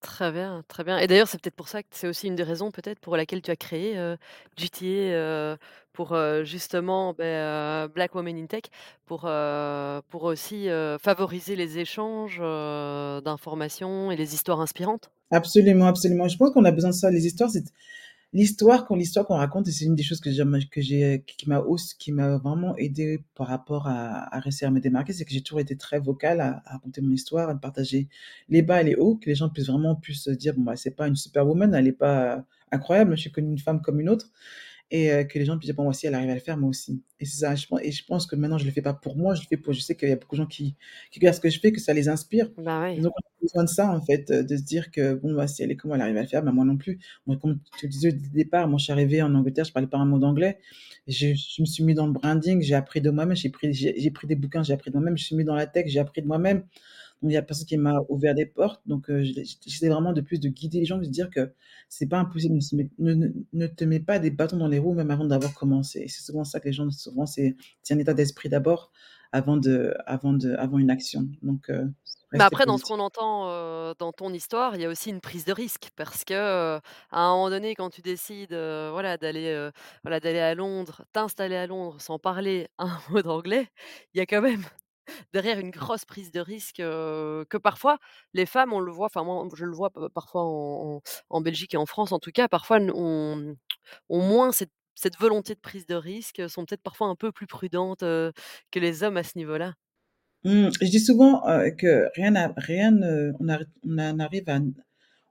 [0.00, 2.42] Très bien, très bien et d'ailleurs, c'est peut-être pour ça que c'est aussi une des
[2.42, 4.16] raisons peut-être pour laquelle tu as créé, heu,
[4.56, 4.86] GTA,
[5.54, 5.56] heu,
[5.92, 8.62] pour, heu, justement, beh, heu, Black Women in Tech
[9.06, 9.20] pour,
[10.08, 10.66] pour aussi,
[11.00, 12.38] favoriser les échanges,
[13.22, 15.12] d'informations et les histoires inspirantes?
[15.30, 16.28] Absolument, absolument.
[16.28, 17.10] Je pense qu'on a besoin de ça.
[17.10, 17.64] Les histoires, c'est
[18.32, 18.86] l'histoire
[19.26, 20.42] qu'on raconte c'est une des choses que j'ai
[21.98, 25.42] qui m'a vraiment aidée par rapport à à réussir à me démarquer, c'est que j'ai
[25.42, 28.08] toujours été très vocale à raconter mon histoire, à partager
[28.48, 30.92] les bas et les hauts, que les gens puissent vraiment se dire: «Bon, bah, c'est
[30.96, 34.30] pas une superwoman, elle est pas incroyable, je suis comme une femme comme une autre»
[34.92, 36.58] et heu, que les gens puissent dire: «Bon, moi, si elle arrive à le faire,
[36.58, 38.82] moi aussi» et c'est ça, je pen et je pense que maintenant je le fais
[38.82, 40.46] pas pour moi, je le fais pour je sais qu'il y a beaucoup de gens
[40.48, 40.76] qui
[41.12, 43.02] qui regardent ce que je fais, que ça les inspire Bah, oui.
[43.02, 45.46] donc on a besoin de ça, en fait, heu, de se dire que: «Bon, bah,
[45.48, 46.98] si elle est comme elle arrive à le faire, bah, moi non plus».
[47.26, 49.88] Moi, comme je te disais le départ, moi, je suis arrivée en Angleterre, je parlais
[49.88, 50.58] pas un mot d'anglais.
[51.08, 54.10] Je je me suis mis dans le branding, j'ai appris de moi-même, j'ai pris j'ai
[54.10, 55.98] pris des bouquins, j'ai appris de moi-même, je me suis mis dans la tech, j'ai
[56.00, 56.64] appris de moi-même.
[57.22, 59.22] Donc il y a personne qui m'a ouvert des portes, donc je
[59.66, 61.52] j'essaie vraiment de plus de guider les gens, de se dire que
[61.88, 62.58] c'est pas impossible,
[62.98, 66.06] ne ne ne te mets pas des bâtons dans les roues même avant d'avoir commencé.
[66.08, 67.56] C'est souvent ça que les gens souvent c'est
[67.90, 68.92] un état d'esprit d'abord,
[69.32, 71.70] avant de avant de avant une action, donc
[72.38, 75.10] Mais rester après dans ce qu'on entend, heu, dans ton histoire, il y a aussi
[75.10, 75.90] une prise de risque.
[75.96, 76.80] Parce que, à
[77.10, 79.70] un moment donné quand tu décides, voilà d'aller,
[80.02, 83.68] voilà d'aller à Londres, t'installer à Londres sans parler un mot d'anglais,
[84.14, 84.64] il y a quand même
[85.32, 87.98] derrière une grosse prise de risque, que parfois
[88.34, 91.86] les femmes on le voit, enfin moi je le vois parfois en Belgique et en
[91.86, 93.56] France en tout cas, parfois n ont
[94.10, 98.32] moins cette volonté de prise de risque, sont peut-être parfois un peu plus prudentes, que
[98.80, 99.74] les hommes à ce niveau-là.
[100.44, 101.40] Mmh, je dis souvent,
[101.78, 102.92] que rien n'a rien
[103.38, 103.46] on
[103.84, 104.58] on arrive à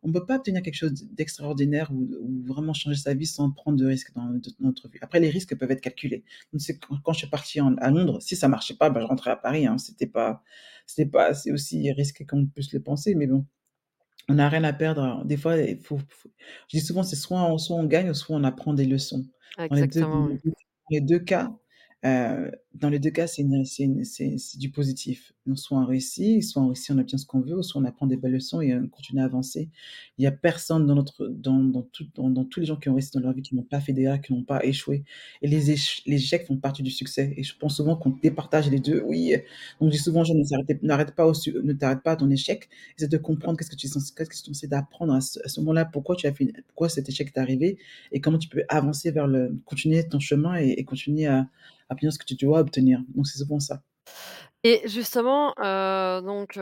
[0.04, 3.78] on peut pas obtenir quelque chose d'extraordinaire ou ou vraiment changer sa vie sans prendre
[3.78, 4.28] de risques dans
[4.60, 4.98] notre vie.
[5.02, 6.24] Après les risques peuvent être calculés.
[6.54, 9.06] Donc quand quand je suis partie en à Londres, si ça marchait pas, bah, je
[9.08, 9.78] rentrais à Paris, hein.
[9.78, 10.44] C'était pas
[10.88, 13.46] c'était pas c'est aussi risqué qu'on peut se le penser, mais bon,
[14.30, 15.24] on n'a rien à perdre.
[15.26, 16.30] Des fois, il faut faut
[16.70, 19.26] je dis souvent: «C'est soit on soit on gagne, soit on apprend des leçons».
[19.70, 20.42] Dans les 2 Exactement, oui.
[20.92, 21.52] les 2 cas,
[22.06, 23.44] heu, dans les 2 cas, c'est
[24.60, 25.34] du positif.
[25.48, 27.86] Donc soit on réussit, soit on réussit, on obtient ce qu'on veut, ou soit on
[27.86, 29.70] apprend des belles leçons et on continue à avancer.
[30.18, 33.12] Il y a personne dans notre dans tout dans tous les gens qui ont réussi
[33.14, 35.04] dans leur vie, qui n'ont pas fait d'erreurs, qui n'ont pas échoué
[35.42, 38.70] et les éch les échecs font partie du succès et je pense souvent qu'on départage
[38.70, 39.02] les 2.
[39.06, 39.36] Oui,
[39.80, 43.76] on dit souvent gens: «Ne t'arrête pas à ton échec, essaie de comprendre qu'est-ce que
[43.76, 47.32] tu es censé censé d'apprendre à ce moment-là, pourquoi tu as fait pourquoi cet échec
[47.34, 47.78] t'est arrivé
[48.12, 51.48] et comment tu peux avancer vers le continuer ton chemin et continuer à
[51.90, 53.02] obtenir ce que tu dois obtenir».
[53.16, 53.82] Donc c'est souvent ça.
[54.64, 56.56] Et justement, heu, donc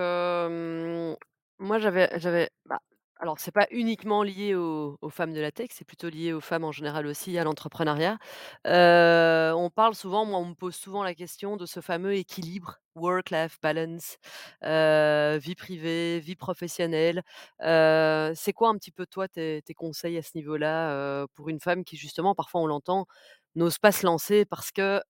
[1.60, 2.80] moi j'avais j'avais bah,
[3.20, 6.64] alors c'est pas uniquement lié aux femmes de la tech, c'est plutôt lié aux femmes
[6.64, 8.18] en général aussi, à l'entrepreneuriat.
[8.66, 12.78] Heu, on parle souvent, moi on me pose souvent la question de ce fameux équilibre
[12.96, 14.16] work-life balance,
[14.64, 17.22] heu, vie privée, vie professionnelle.
[17.62, 21.98] C'est quoi un petit peu toi tes conseils à ce niveau-là, pour une femme qui
[21.98, 23.08] justement, parfois on l'entend,
[23.56, 25.02] n'ose pas se lancer parce qu'elle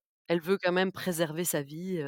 [0.41, 2.01] veut quand même préserver sa vie?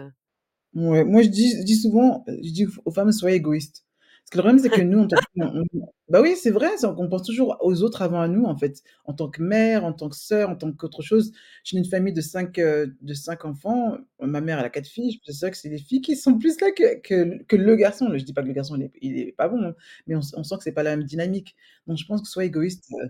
[0.73, 3.83] Ouais, moi je dis je souvent, je dis aux femmes: «Soyez égoïstes».
[4.23, 7.09] Parce que le problème, c'est que nous, que on on bah, oui, c'est vrai, qu'on
[7.09, 8.81] pense toujours aux autres avant à nous, en fait.
[9.05, 11.31] En tant que mère, en tant que sœur, en tant qu'autre chose.
[11.63, 13.97] Je viens d'une famille de 5, heu, de 5 enfants.
[14.21, 15.19] Ma mère, elle a 4 filles.
[15.25, 18.09] C'est vrai que c'est les filles qui sont plus là que que le garçon.
[18.17, 19.73] Je dis pas que le garçon il est pas bon, hein,
[20.07, 21.55] mais on on sent que c'est pas la même dynamique.
[21.87, 23.09] Donc je pense que sois égoïste, heu,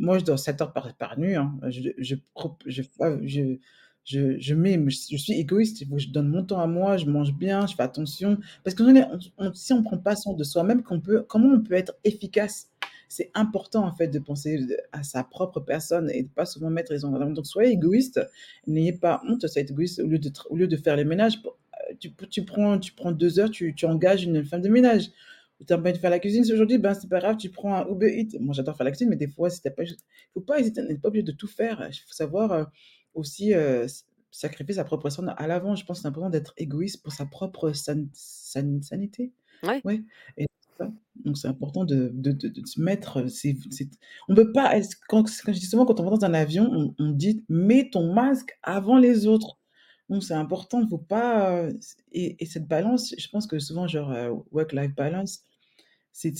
[0.00, 1.58] moi je dors 7 heures par par nuit, hein.
[1.68, 2.14] Je je
[2.66, 2.82] je
[3.24, 3.58] je
[4.08, 7.32] je je mets je suis égoïste, que je donne mon temps à moi, je mange
[7.34, 8.38] bien, je fais attention.
[8.64, 9.18] Parce est on
[9.48, 12.68] on si on prend pas soin de soi-même, comment on peut être efficace?
[13.10, 14.60] C'est important, en fait, de penser
[14.92, 18.20] à sa propre personne et de pas souvent mettre les gens donc soyez égoïste,
[18.66, 21.38] n'ayez pas honte à être égoïste au lieu de au lieu de faire les ménages,
[21.44, 25.10] heu, tu tu prends tu prends 2 heures, tu tu engages une femme de ménage.
[25.66, 27.74] Tu as pas envie de faire la cuisine aujourd'hui, ben, c'est pas grave, tu prends
[27.74, 28.38] un Uber Eats.
[28.40, 29.82] Moi, j'adore faire la cuisine, mais des fois, si tu as pas
[30.32, 31.84] faut pas hésiter, n'est pas obligé de tout faire.
[31.90, 32.66] Il faut savoir, heu,
[33.18, 33.52] aussi,
[34.32, 35.74] sacrifier sa propre personne à l'avant.
[35.76, 39.32] Je pense que c'est important d'être égoïste pour sa propre san san sanité.
[39.62, 39.84] Ouais.
[39.84, 40.02] Ouais
[40.38, 40.92] et c'est ça.
[41.24, 43.88] Donc c'est important de de de de se mettre, c'est c'est
[44.28, 44.74] on peut pas
[45.08, 47.90] quand quand je dis souvent quand on rentre dans un avion, on on dit: «Mets
[47.92, 49.58] ton masque avant les autres».
[50.10, 54.12] Donc c'est important, faut pas, c et et cette balance, je pense que souvent genre,
[54.12, 55.42] heu, work life balance,
[56.12, 56.34] c'est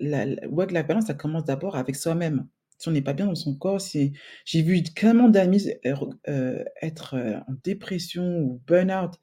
[0.00, 2.48] la la work life balance, ça commence d'abord avec soi-même.
[2.78, 4.12] Si on n'est pas bien dans son corps, si
[4.44, 9.14] j'ai vu tellement d'amis r heu, être, heu, en dépression ou burn-out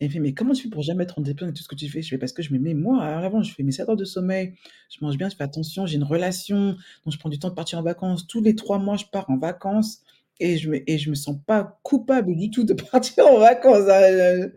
[0.00, 1.68] et elle fait: «Mais comment tu fais pour jamais être en dépression avec tout ce
[1.68, 3.62] que tu fais?» je fais: «Parce que je me mets moi à l'avant, je fais
[3.62, 4.54] mes 7 heures de sommeil,
[4.90, 6.70] je mange bien, je fais attention, j'ai une relation,
[7.04, 8.26] donc je prends du temps de partir en vacances.
[8.26, 10.00] Tous les 3 mois, je pars en vacances
[10.40, 13.88] et je me et je me sens pas coupable du tout de partir en vacances,
[13.90, 14.54] hein, heu»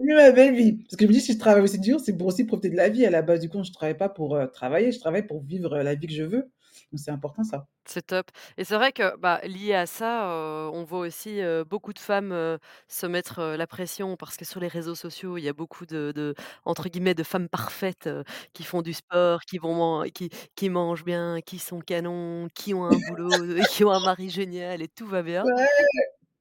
[0.00, 0.72] Vivre ma belle vie.
[0.84, 2.76] Parce que je me dis: «Si je travaille aussi dur, c'est pour aussi profiter de
[2.76, 3.40] la vie à la base».
[3.40, 6.24] Du coup, je travaille pas pour, travailler, je travaille pour vivre, la vie que je
[6.24, 6.50] veux.
[6.92, 7.66] Donc c'est important ça.
[7.86, 10.28] C'est top et c'est vrai que, bah, lié à ça,
[10.72, 14.94] on voit aussi, beaucoup de femmes, se mettre, la pression parce que sur les réseaux
[14.94, 18.08] sociaux, il y a beaucoup de de entre guillemets «de femmes parfaites»,
[18.52, 22.72] qui font du sport, qui vont man qui qui mangent bien, qui sont canons, qui
[22.72, 25.66] ont un boulot, qui ont un mari génial et tout va bien Ouais,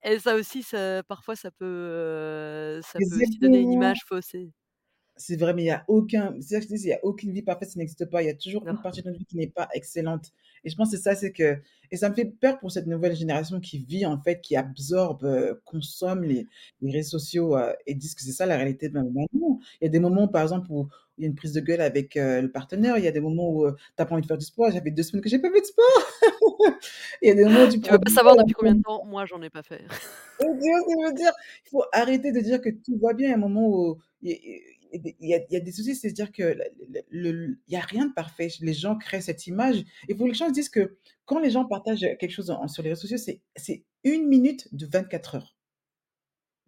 [0.03, 3.73] et ça aussi, ça parfois ça peut, ça peut aussi donner une exactement.
[3.73, 4.51] image faussée.
[5.21, 6.99] C'est vrai, mais il y a aucun c'est ça que je dis, il y a
[7.05, 8.23] aucune vie parfaite, ça n'existe pas.
[8.23, 8.71] Il y a toujours Non.
[8.71, 10.31] une partie de notre vie qui n'est pas excellente
[10.63, 11.57] et je pense que c'est ça, c'est que
[11.91, 15.23] et ça me fait peur pour cette nouvelle génération qui vit, en fait, qui absorbe,
[15.25, 16.47] heu, consomme les
[16.81, 19.59] les réseaux sociaux, heu et disent que c'est ça la réalité de maintenant.
[19.81, 21.81] Il y a des moments, par exemple, où il y a une prise de gueule
[21.81, 22.97] avec, heu, le partenaire.
[22.97, 24.71] Il y a des moments où, tu as pas envie de faire du sport.
[24.71, 25.85] Fait 2 semaines que j'ai pas fait de sport.
[27.21, 28.81] Il y a des moments où tu Tu veux prends pas savoir depuis combien de
[28.81, 29.03] temps?
[29.05, 29.81] Moi, j'en ai pas fait.
[31.13, 31.31] dire?
[31.65, 33.27] Il faut arrêter de dire que tout va bien.
[33.27, 34.37] Il y a un moment où il
[34.93, 36.57] il y a des soucis, c'est-à-dire que
[37.11, 38.49] il y a rien de parfait.
[38.61, 39.83] Les gens créent cette image.
[40.09, 42.89] Faut que les gens se disent que quand les gens partagent quelque chose sur les
[42.89, 43.17] réseaux sociaux,
[43.55, 45.55] c'est 1 minute de 24 heures.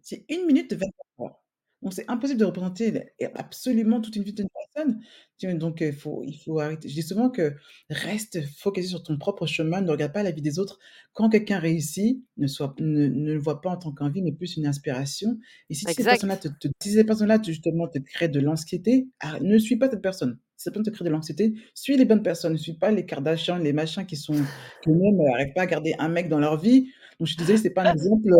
[0.00, 1.43] C'est 1 minute de 24 heures.
[1.84, 5.00] Donc c'est impossible de représenter absolument toute une vie d'une personne.
[5.38, 5.54] Tu vois?
[5.54, 6.88] Donc heu, il faut il faut arrêter.
[6.88, 7.54] Je dis souvent que
[7.90, 10.78] reste focalisé sur ton propre chemin, ne regarde pas la vie des autres.
[11.12, 14.56] Quand quelqu'un réussit, ne sois ne ne le vois pas en tant qu'envie, mais plus
[14.56, 18.30] une inspiration et si ces personnes-là te te si ces personnes-là te justement te créent
[18.30, 20.38] de l'anxiété, ah, ne suis pas cette personne.
[20.56, 23.04] Si cette personne te crée de l'anxiété, suis les bonnes personnes, ne suis pas les
[23.04, 24.34] Kardashian, les machins qui sont
[24.82, 26.90] qui même n'arrivent pas à garder un mec dans leur vie.
[27.18, 28.30] Donc je suis désolée, c'est pas un exemple,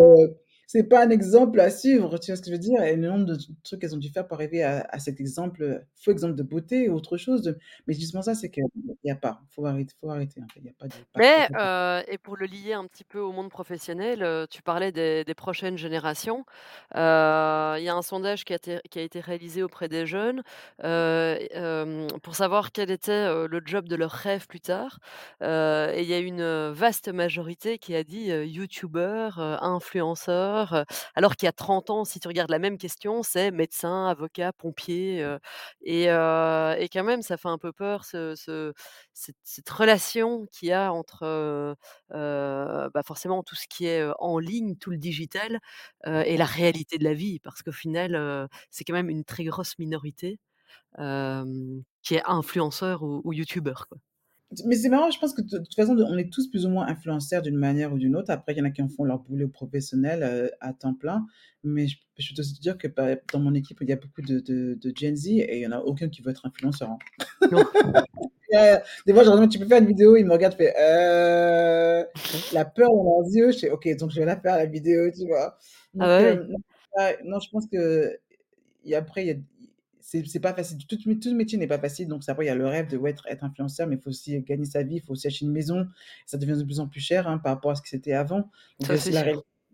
[0.67, 2.81] c'est pas un exemple à suivre, tu vois ce que je veux dire?
[2.83, 5.63] Et le nombre de trucs qu'elles ont dû faire pour arriver à à cet exemple,
[5.63, 8.63] heu, faux exemple de beauté ou autre chose de mais justement ça, c'est qu'il
[9.03, 11.47] y a pas, faut arrêter faut arrêter en fait, il y a pas de Mais
[11.59, 15.23] heu et pour le lier un petit peu au monde professionnel, heu, tu parlais des
[15.23, 16.45] des prochaines générations.
[16.93, 16.97] Il
[17.83, 20.43] y a un sondage qui a été qui a été réalisé auprès des jeunes,
[20.83, 21.49] et
[22.23, 24.99] pour savoir quel était, le job de leur rêve plus tard.
[25.41, 30.54] Et il y a une, vaste majorité qui a dit, heu, youtubeur, influenceur,
[31.15, 34.53] alors qu'il y a 30 ans, si tu regardes la même question, c'est médecin, avocat,
[34.53, 35.25] pompier,
[35.81, 38.73] et quand même ça fait un peu peur ce ce
[39.43, 41.75] cette relation qu'il y a entre,
[42.09, 45.59] bah, forcément tout ce qui est, en ligne, tout le digital,
[46.05, 47.39] et la réalité de la vie.
[47.39, 50.39] Parce qu'au final, c'est quand même une très grosse minorité,
[50.97, 53.87] qui est influenceur ou ou youtubeur.
[54.65, 56.85] Mais c'est marrant, je pense que de toute façon, on est tous plus ou moins
[56.87, 58.29] influenceurs d'une manière ou d'une autre.
[58.31, 61.25] Après, il y en a qui en font leur boulot professionnel, heu, à temps plein.
[61.63, 64.21] Mais je je peux te dire que, bah, dans mon équipe, il y a beaucoup
[64.21, 66.89] de de de Gen Z et il y en a aucun qui veut être influenceur,
[66.91, 66.99] hein.
[68.51, 70.57] Ouais, des fois, je leur demande: «Tu peux faire une vidéo?» ils me regardent, je
[70.57, 72.05] fais: «Heu»,
[72.51, 75.09] la peur dans leurs yeux, je fais: «OK, donc je vais la faire la vidéo»,
[75.11, 75.57] tu vois?
[75.99, 76.11] Ah Donc
[76.97, 78.17] ouais, non, je pense que
[78.85, 79.35] et après il y a
[80.25, 80.77] c'est pas facile.
[80.87, 83.11] Tout tout métier n'est pas facile, donc après il y a le rêve de, ouais,
[83.11, 85.51] être être influenceur, mais il faut aussi gagner sa vie, il faut aussi acheter une
[85.51, 85.87] maison.
[86.27, 88.39] Ça devient de plus en plus cher, hein, par rapport à ce que c'était avant.
[88.79, 89.23] Donc il y a Ça, aussi c'est la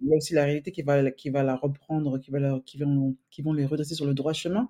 [0.03, 2.59] il y a aussi la réalité qui va qui va la reprendre, qui va la
[2.65, 4.69] qui vont qui vont les redresser sur le droit chemin.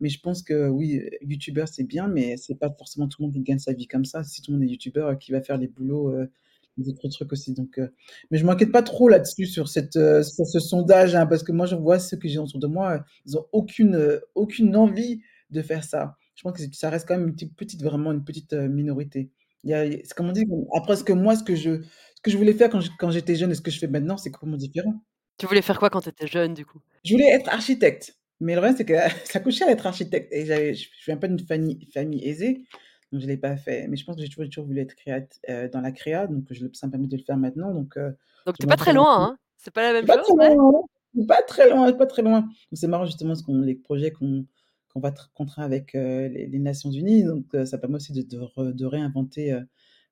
[0.00, 3.34] Mais je pense que oui, youtubeur, c'est bien, mais c'est pas forcément tout le monde
[3.34, 4.24] qui gagne sa vie comme ça.
[4.24, 6.30] Si tout le monde est youtubeur, qui va faire les boulots, heu,
[6.78, 7.92] les autres trucs aussi donc heu,
[8.30, 11.52] mais je m'inquiète pas trop là-dessus sur cette, heu, sur ce sondage, hein, parce que
[11.52, 15.20] moi, je vois ceux que j'ai autour de moi, heu, ils ont aucune, aucune envie
[15.50, 16.16] de faire ça.
[16.34, 19.30] Je pense que ça reste quand même une petite petite vraiment une petite, minorité.
[19.64, 21.82] Il y a il c'est comme on dit, après ce que moi, ce que je
[21.82, 24.30] ce que je voulais faire quand j'étais jeune et ce que je fais maintenant, c'est
[24.30, 24.94] complètement différent.
[25.38, 26.80] Tu voulais faire quoi quand tu étais jeune, du coup?
[27.04, 30.46] Je voulais être architecte, mais le problème, c'est que ça coûte cher d'être architecte et
[30.46, 32.64] j'avais je je viens pas d'une famille famille aisée,
[33.12, 33.88] donc je l'ai pas fait.
[33.88, 36.46] Mais je pense que j'ai toujours toujours voulu être créat heu, dans la créa, donc
[36.50, 38.92] je ça me permet de le faire maintenant, donc heu, Donc tu es pas très
[38.92, 39.38] loin, hein?
[39.56, 40.86] C'est pas la même pas chose, très loin,
[41.28, 42.48] pas très loin, pas très loin.
[42.72, 44.46] C'est marrant justement ce qu'on les projets qu'on
[44.92, 48.12] qu'on va tr contrat avec, heu, les les Nations unies, donc heu, ça permet aussi
[48.12, 49.58] de de re de réinventer,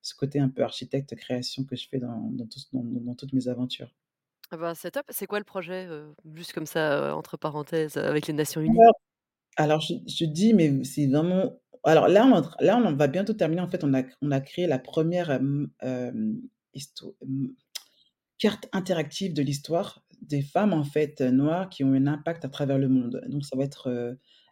[0.02, 3.14] ce côté un peu architecte, création que je fais dans dans tout ce dans dans
[3.14, 3.94] toutes mes aventures.
[4.50, 5.06] ah bah, c'est top.
[5.10, 5.88] C'est quoi le projet,
[6.34, 8.84] juste comme ça, entre parenthèses, avec les Nations unies?
[8.84, 8.94] Alors
[9.56, 13.62] alors je je dis, mais c'est vraiment alors là, on là, on va bientôt terminer.
[13.62, 16.40] En fait, on a on a créé la 1re, hem, hem,
[16.75, 17.49] histo mmh,
[18.38, 22.49] carte interactive de l'histoire des femmes, en fait, heu, noires qui ont un impact à
[22.51, 23.23] travers le monde.
[23.29, 23.88] Donc ça va être,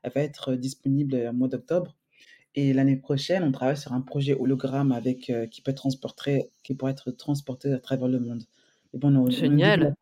[0.05, 1.97] elle va être, disponible, au mois d'octobre
[2.57, 6.93] et l'année prochaine, on travaille sur un projet hologramme avec, qui peut transporter qui pourrait
[6.93, 8.45] être transporté à travers le monde.
[8.95, 9.95] Et bon, on on Génial.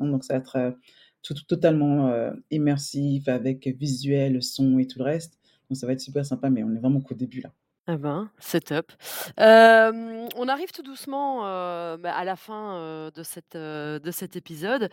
[0.00, 0.76] donc ça va être,
[1.22, 2.12] tout totalement,
[2.50, 5.38] immersif avec visuel, son et tout le reste.
[5.72, 7.54] Donc ça va être super sympa, mais on est vraiment qu'au début là.
[7.88, 8.92] Ah ben, c'est top.
[9.38, 14.10] Hem, on arrive tout doucement, heu, bah, à la fin, heu, de cet, heu, de
[14.12, 14.88] cet épisode.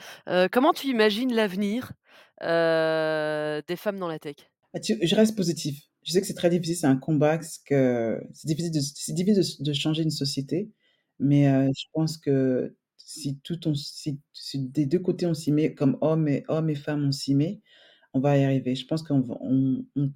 [0.52, 1.92] Comment tu imagines l'avenir,
[2.42, 4.50] des femmes dans la tech?
[4.74, 5.82] Ah je reste positif.
[6.04, 9.60] Je sais que c'est très difficile, c'est un combat, que c'est difficile de c'est difficile
[9.62, 10.72] de de changer une société,
[11.20, 15.74] mais je pense que si tout on si si des 2 côtés on s'y met,
[15.74, 17.62] comme hommes et hommes et femmes on s'y met,
[18.14, 18.76] on va y arriver.
[18.76, 19.24] Je pense qu'on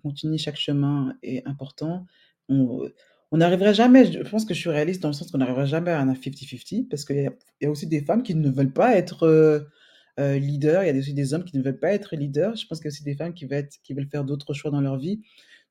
[0.04, 2.06] continue, chaque chemin est important.
[2.50, 2.94] On, heu,
[3.32, 5.92] on n'arrivera jamais je pense que je suis réaliste dans le sens qu'on n'arrivera jamais
[5.92, 7.30] à un fifty-fifty parce qu'il y
[7.64, 9.68] y a aussi des femmes qui ne veulent pas être, heu
[10.20, 12.56] heu, leaders, il y a aussi des hommes qui ne veulent pas être leaders.
[12.58, 14.72] Je pense qu'il y a aussi des femmes qui veulent qui veulent faire d'autres choix
[14.72, 15.22] dans leur vie.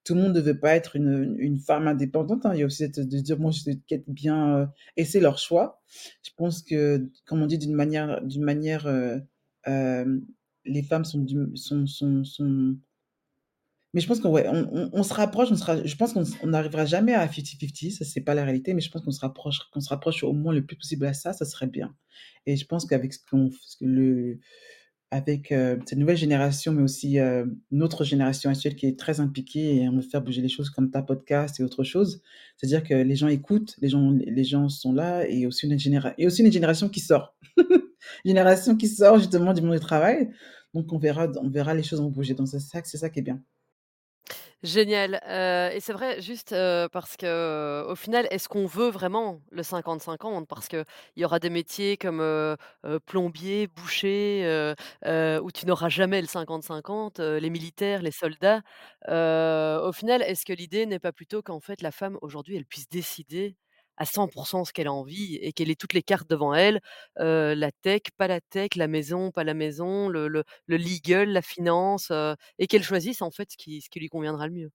[0.05, 2.53] Tout le monde ne veut pas être une femme indépendante, hein.
[2.55, 5.39] Il y a aussi de dire: «Moi, je sais qu'être bien», heu et c'est leur
[5.39, 5.81] choix.
[6.25, 9.23] Je pense que, comme on dit d'une manière d'une manière, heu,
[9.67, 10.25] hem,
[10.64, 11.87] les femmes sont sont
[12.25, 12.77] sont
[13.94, 17.12] mais je pense qu'on ouais, on se rapproche, on sera je pense qu'on n'arrivera jamais
[17.14, 19.90] à fifty-fifty, ça c'est pas la réalité, mais je pense qu'on se rapproche qu'on se
[19.90, 21.94] rapproche au moins le plus possible à ça, ça serait bien
[22.46, 23.12] et je pense qu'avec
[23.83, 24.38] le
[25.12, 29.77] avec, heu, cette nouvelle génération, mais aussi, heu, notre génération actuelle qui est très impliquée
[29.77, 32.22] et on veut faire bouger les choses comme ta podcast et autre chose.
[32.57, 36.14] C'est-à-dire que les gens écoutent, les gens les gens sont là et aussi une généra
[36.18, 37.37] et aussi une génération qui sort.
[38.25, 40.31] Génération qui sort justement du monde du travail,
[40.75, 43.21] donc on verra on verra les choses vont bouger, donc c'est ça c'est ça qui
[43.21, 43.43] est bien.
[44.62, 49.62] Génial, heu et c'est vrai juste, heu, parce qu'au final, est-ce qu'on veut vraiment le
[49.65, 50.47] 50-50?
[50.49, 50.85] Parce qu'il
[51.17, 52.57] y aura des métiers comme, heu,
[53.07, 54.73] plombier, boucher,
[55.43, 58.62] où tu n'auras jamais le 50-50, heu, les militaires, les soldats.
[59.09, 62.88] Au final, est-ce que l'idée n'est pas plutôt qu'en fait la femme aujourd'hui, elle puisse
[62.88, 63.57] décider
[64.03, 66.81] à 100 % ce qu'elle a envie et qu'elle ait toutes les cartes devant elle?
[67.17, 71.43] La tech, pas la tech, la maison, pas la maison, le le le legal, la
[71.43, 72.12] finance,
[72.59, 74.71] et qu'elle choisisse en fait ce qui ce qui lui conviendra le mieux.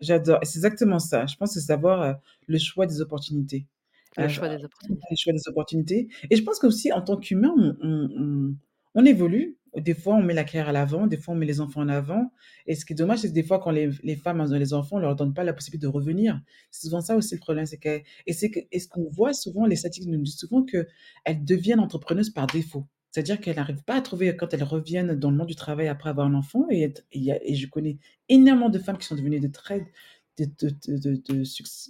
[0.00, 1.26] J'adore c'est exactement ça.
[1.26, 3.66] Je pense c'est savoir, le choix des opportunités.
[4.18, 5.06] Le choix des opportunités.
[5.10, 8.54] le choix des opportunités et je pense qu'aussi en tant qu'humain, on on on
[8.94, 9.56] on évolue.
[9.76, 11.88] Des fois, on met la carrière à l'avant, des fois, on met les enfants en
[11.88, 12.32] avant
[12.66, 14.72] et ce qui est dommage, c'est que des fois, quand les les femmes, ont les
[14.74, 16.40] enfants, on leur donne pas la possibilité de revenir.
[16.70, 19.34] C'est souvent ça aussi le problème, c'est que et c'est que et ce qu'on voit
[19.34, 22.86] souvent, les statistiques nous disent souvent qu'elles deviennent entrepreneuses par défaut.
[23.10, 26.10] C'est-à-dire qu'elles arrivent pas à trouver quand elles reviennent dans le monde du travail après
[26.10, 29.86] avoir un enfant et et je connais énormément de femmes qui sont devenues de très
[30.38, 30.70] de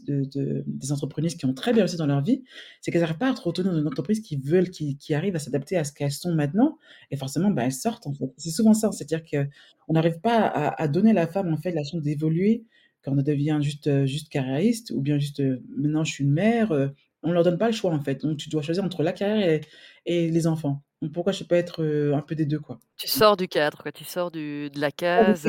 [0.08, 2.44] de des entrepreneuses qui ont très bien réussi dans leur vie.
[2.80, 5.36] C'est qu'elles arrivent pas à être retourner dans une entreprise qui veulent qui qui arrivent
[5.36, 6.78] à s'adapter à ce qu'elles sont maintenant
[7.10, 8.32] et forcément, bah, elles sortent, en fait.
[8.38, 11.72] C'est souvent ça, c'est-à-dire qu'on n'arrive pas à à donner à la femme, en fait,
[11.72, 12.64] la chance d'évoluer
[13.02, 16.32] quand on devient juste, heu, juste carriériste ou bien juste, heu: «Maintenant, je suis une
[16.32, 18.22] mère», heu, on leur donne pas le choix, en fait.
[18.22, 19.60] Donc tu dois choisir entre la carrière et
[20.06, 20.82] et les enfants.
[21.02, 22.80] Donc pourquoi je peux pas être, un peu des 2, quoi?
[22.98, 25.46] Tu sors du cadre, quoi, tu sors du de la case.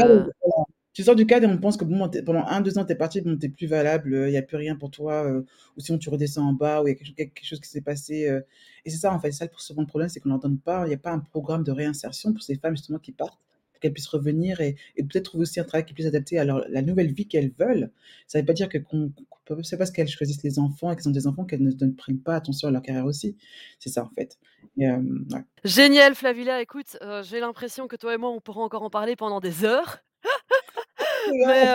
[0.98, 3.38] Tu sors du cadre et on pense que pendant 1-2 ans, tu es partie, bon,
[3.38, 5.46] tu plus valable, il y a plus rien pour toi, heu,
[5.78, 7.70] ou sinon tu redescends en bas ou il y a quelque ch quelque chose qui
[7.70, 8.44] s'est passé, heu
[8.84, 10.96] et c'est ça, en fait, ça souvent le problème, c'est qu'on donne pas il y
[10.96, 13.38] a pas un programme de réinsertion pour ces femmes justement qui partent,
[13.74, 16.66] pour qu'elles puissent revenir et peut-être trouver aussi un travail qui plus adapté à leur
[16.68, 17.92] la nouvelle vie qu'elles veulent.
[18.26, 18.80] Ça veut pas dire que
[19.62, 22.36] c'est parce qu'elles choisissent les enfants et qu'elles ont des enfants qu'elles ne prennent pas
[22.36, 23.38] attention à leur carrière aussi.
[23.78, 24.40] C'est ça, en fait
[24.78, 24.98] ouais.
[25.64, 29.40] Génial Flavilla, écoute, j'ai l'impression que toi et moi, on pourra encore en parler pendant
[29.40, 30.00] des heures.
[31.44, 31.68] Mais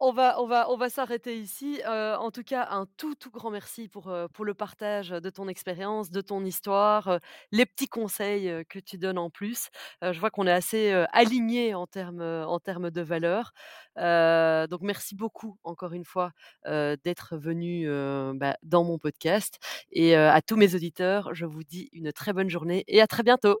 [0.00, 1.80] on va on va on va s'arrêter ici.
[1.86, 6.10] En tout cas, un tout, tout grand merci pour, pour le partage de ton expérience,
[6.10, 7.18] de ton histoire,
[7.52, 9.68] les petits conseils, que tu donnes en plus.
[10.02, 13.52] Je vois qu'on est assez, heu, alignées en termes, en termes de valeurs.
[13.96, 16.32] Donc merci beaucoup encore une fois,
[16.66, 19.58] d'être venue, heu, bah, dans mon podcast
[19.90, 23.22] et à tous mes auditeurs, je vous dis une très bonne journée et à très
[23.22, 23.60] bientôt.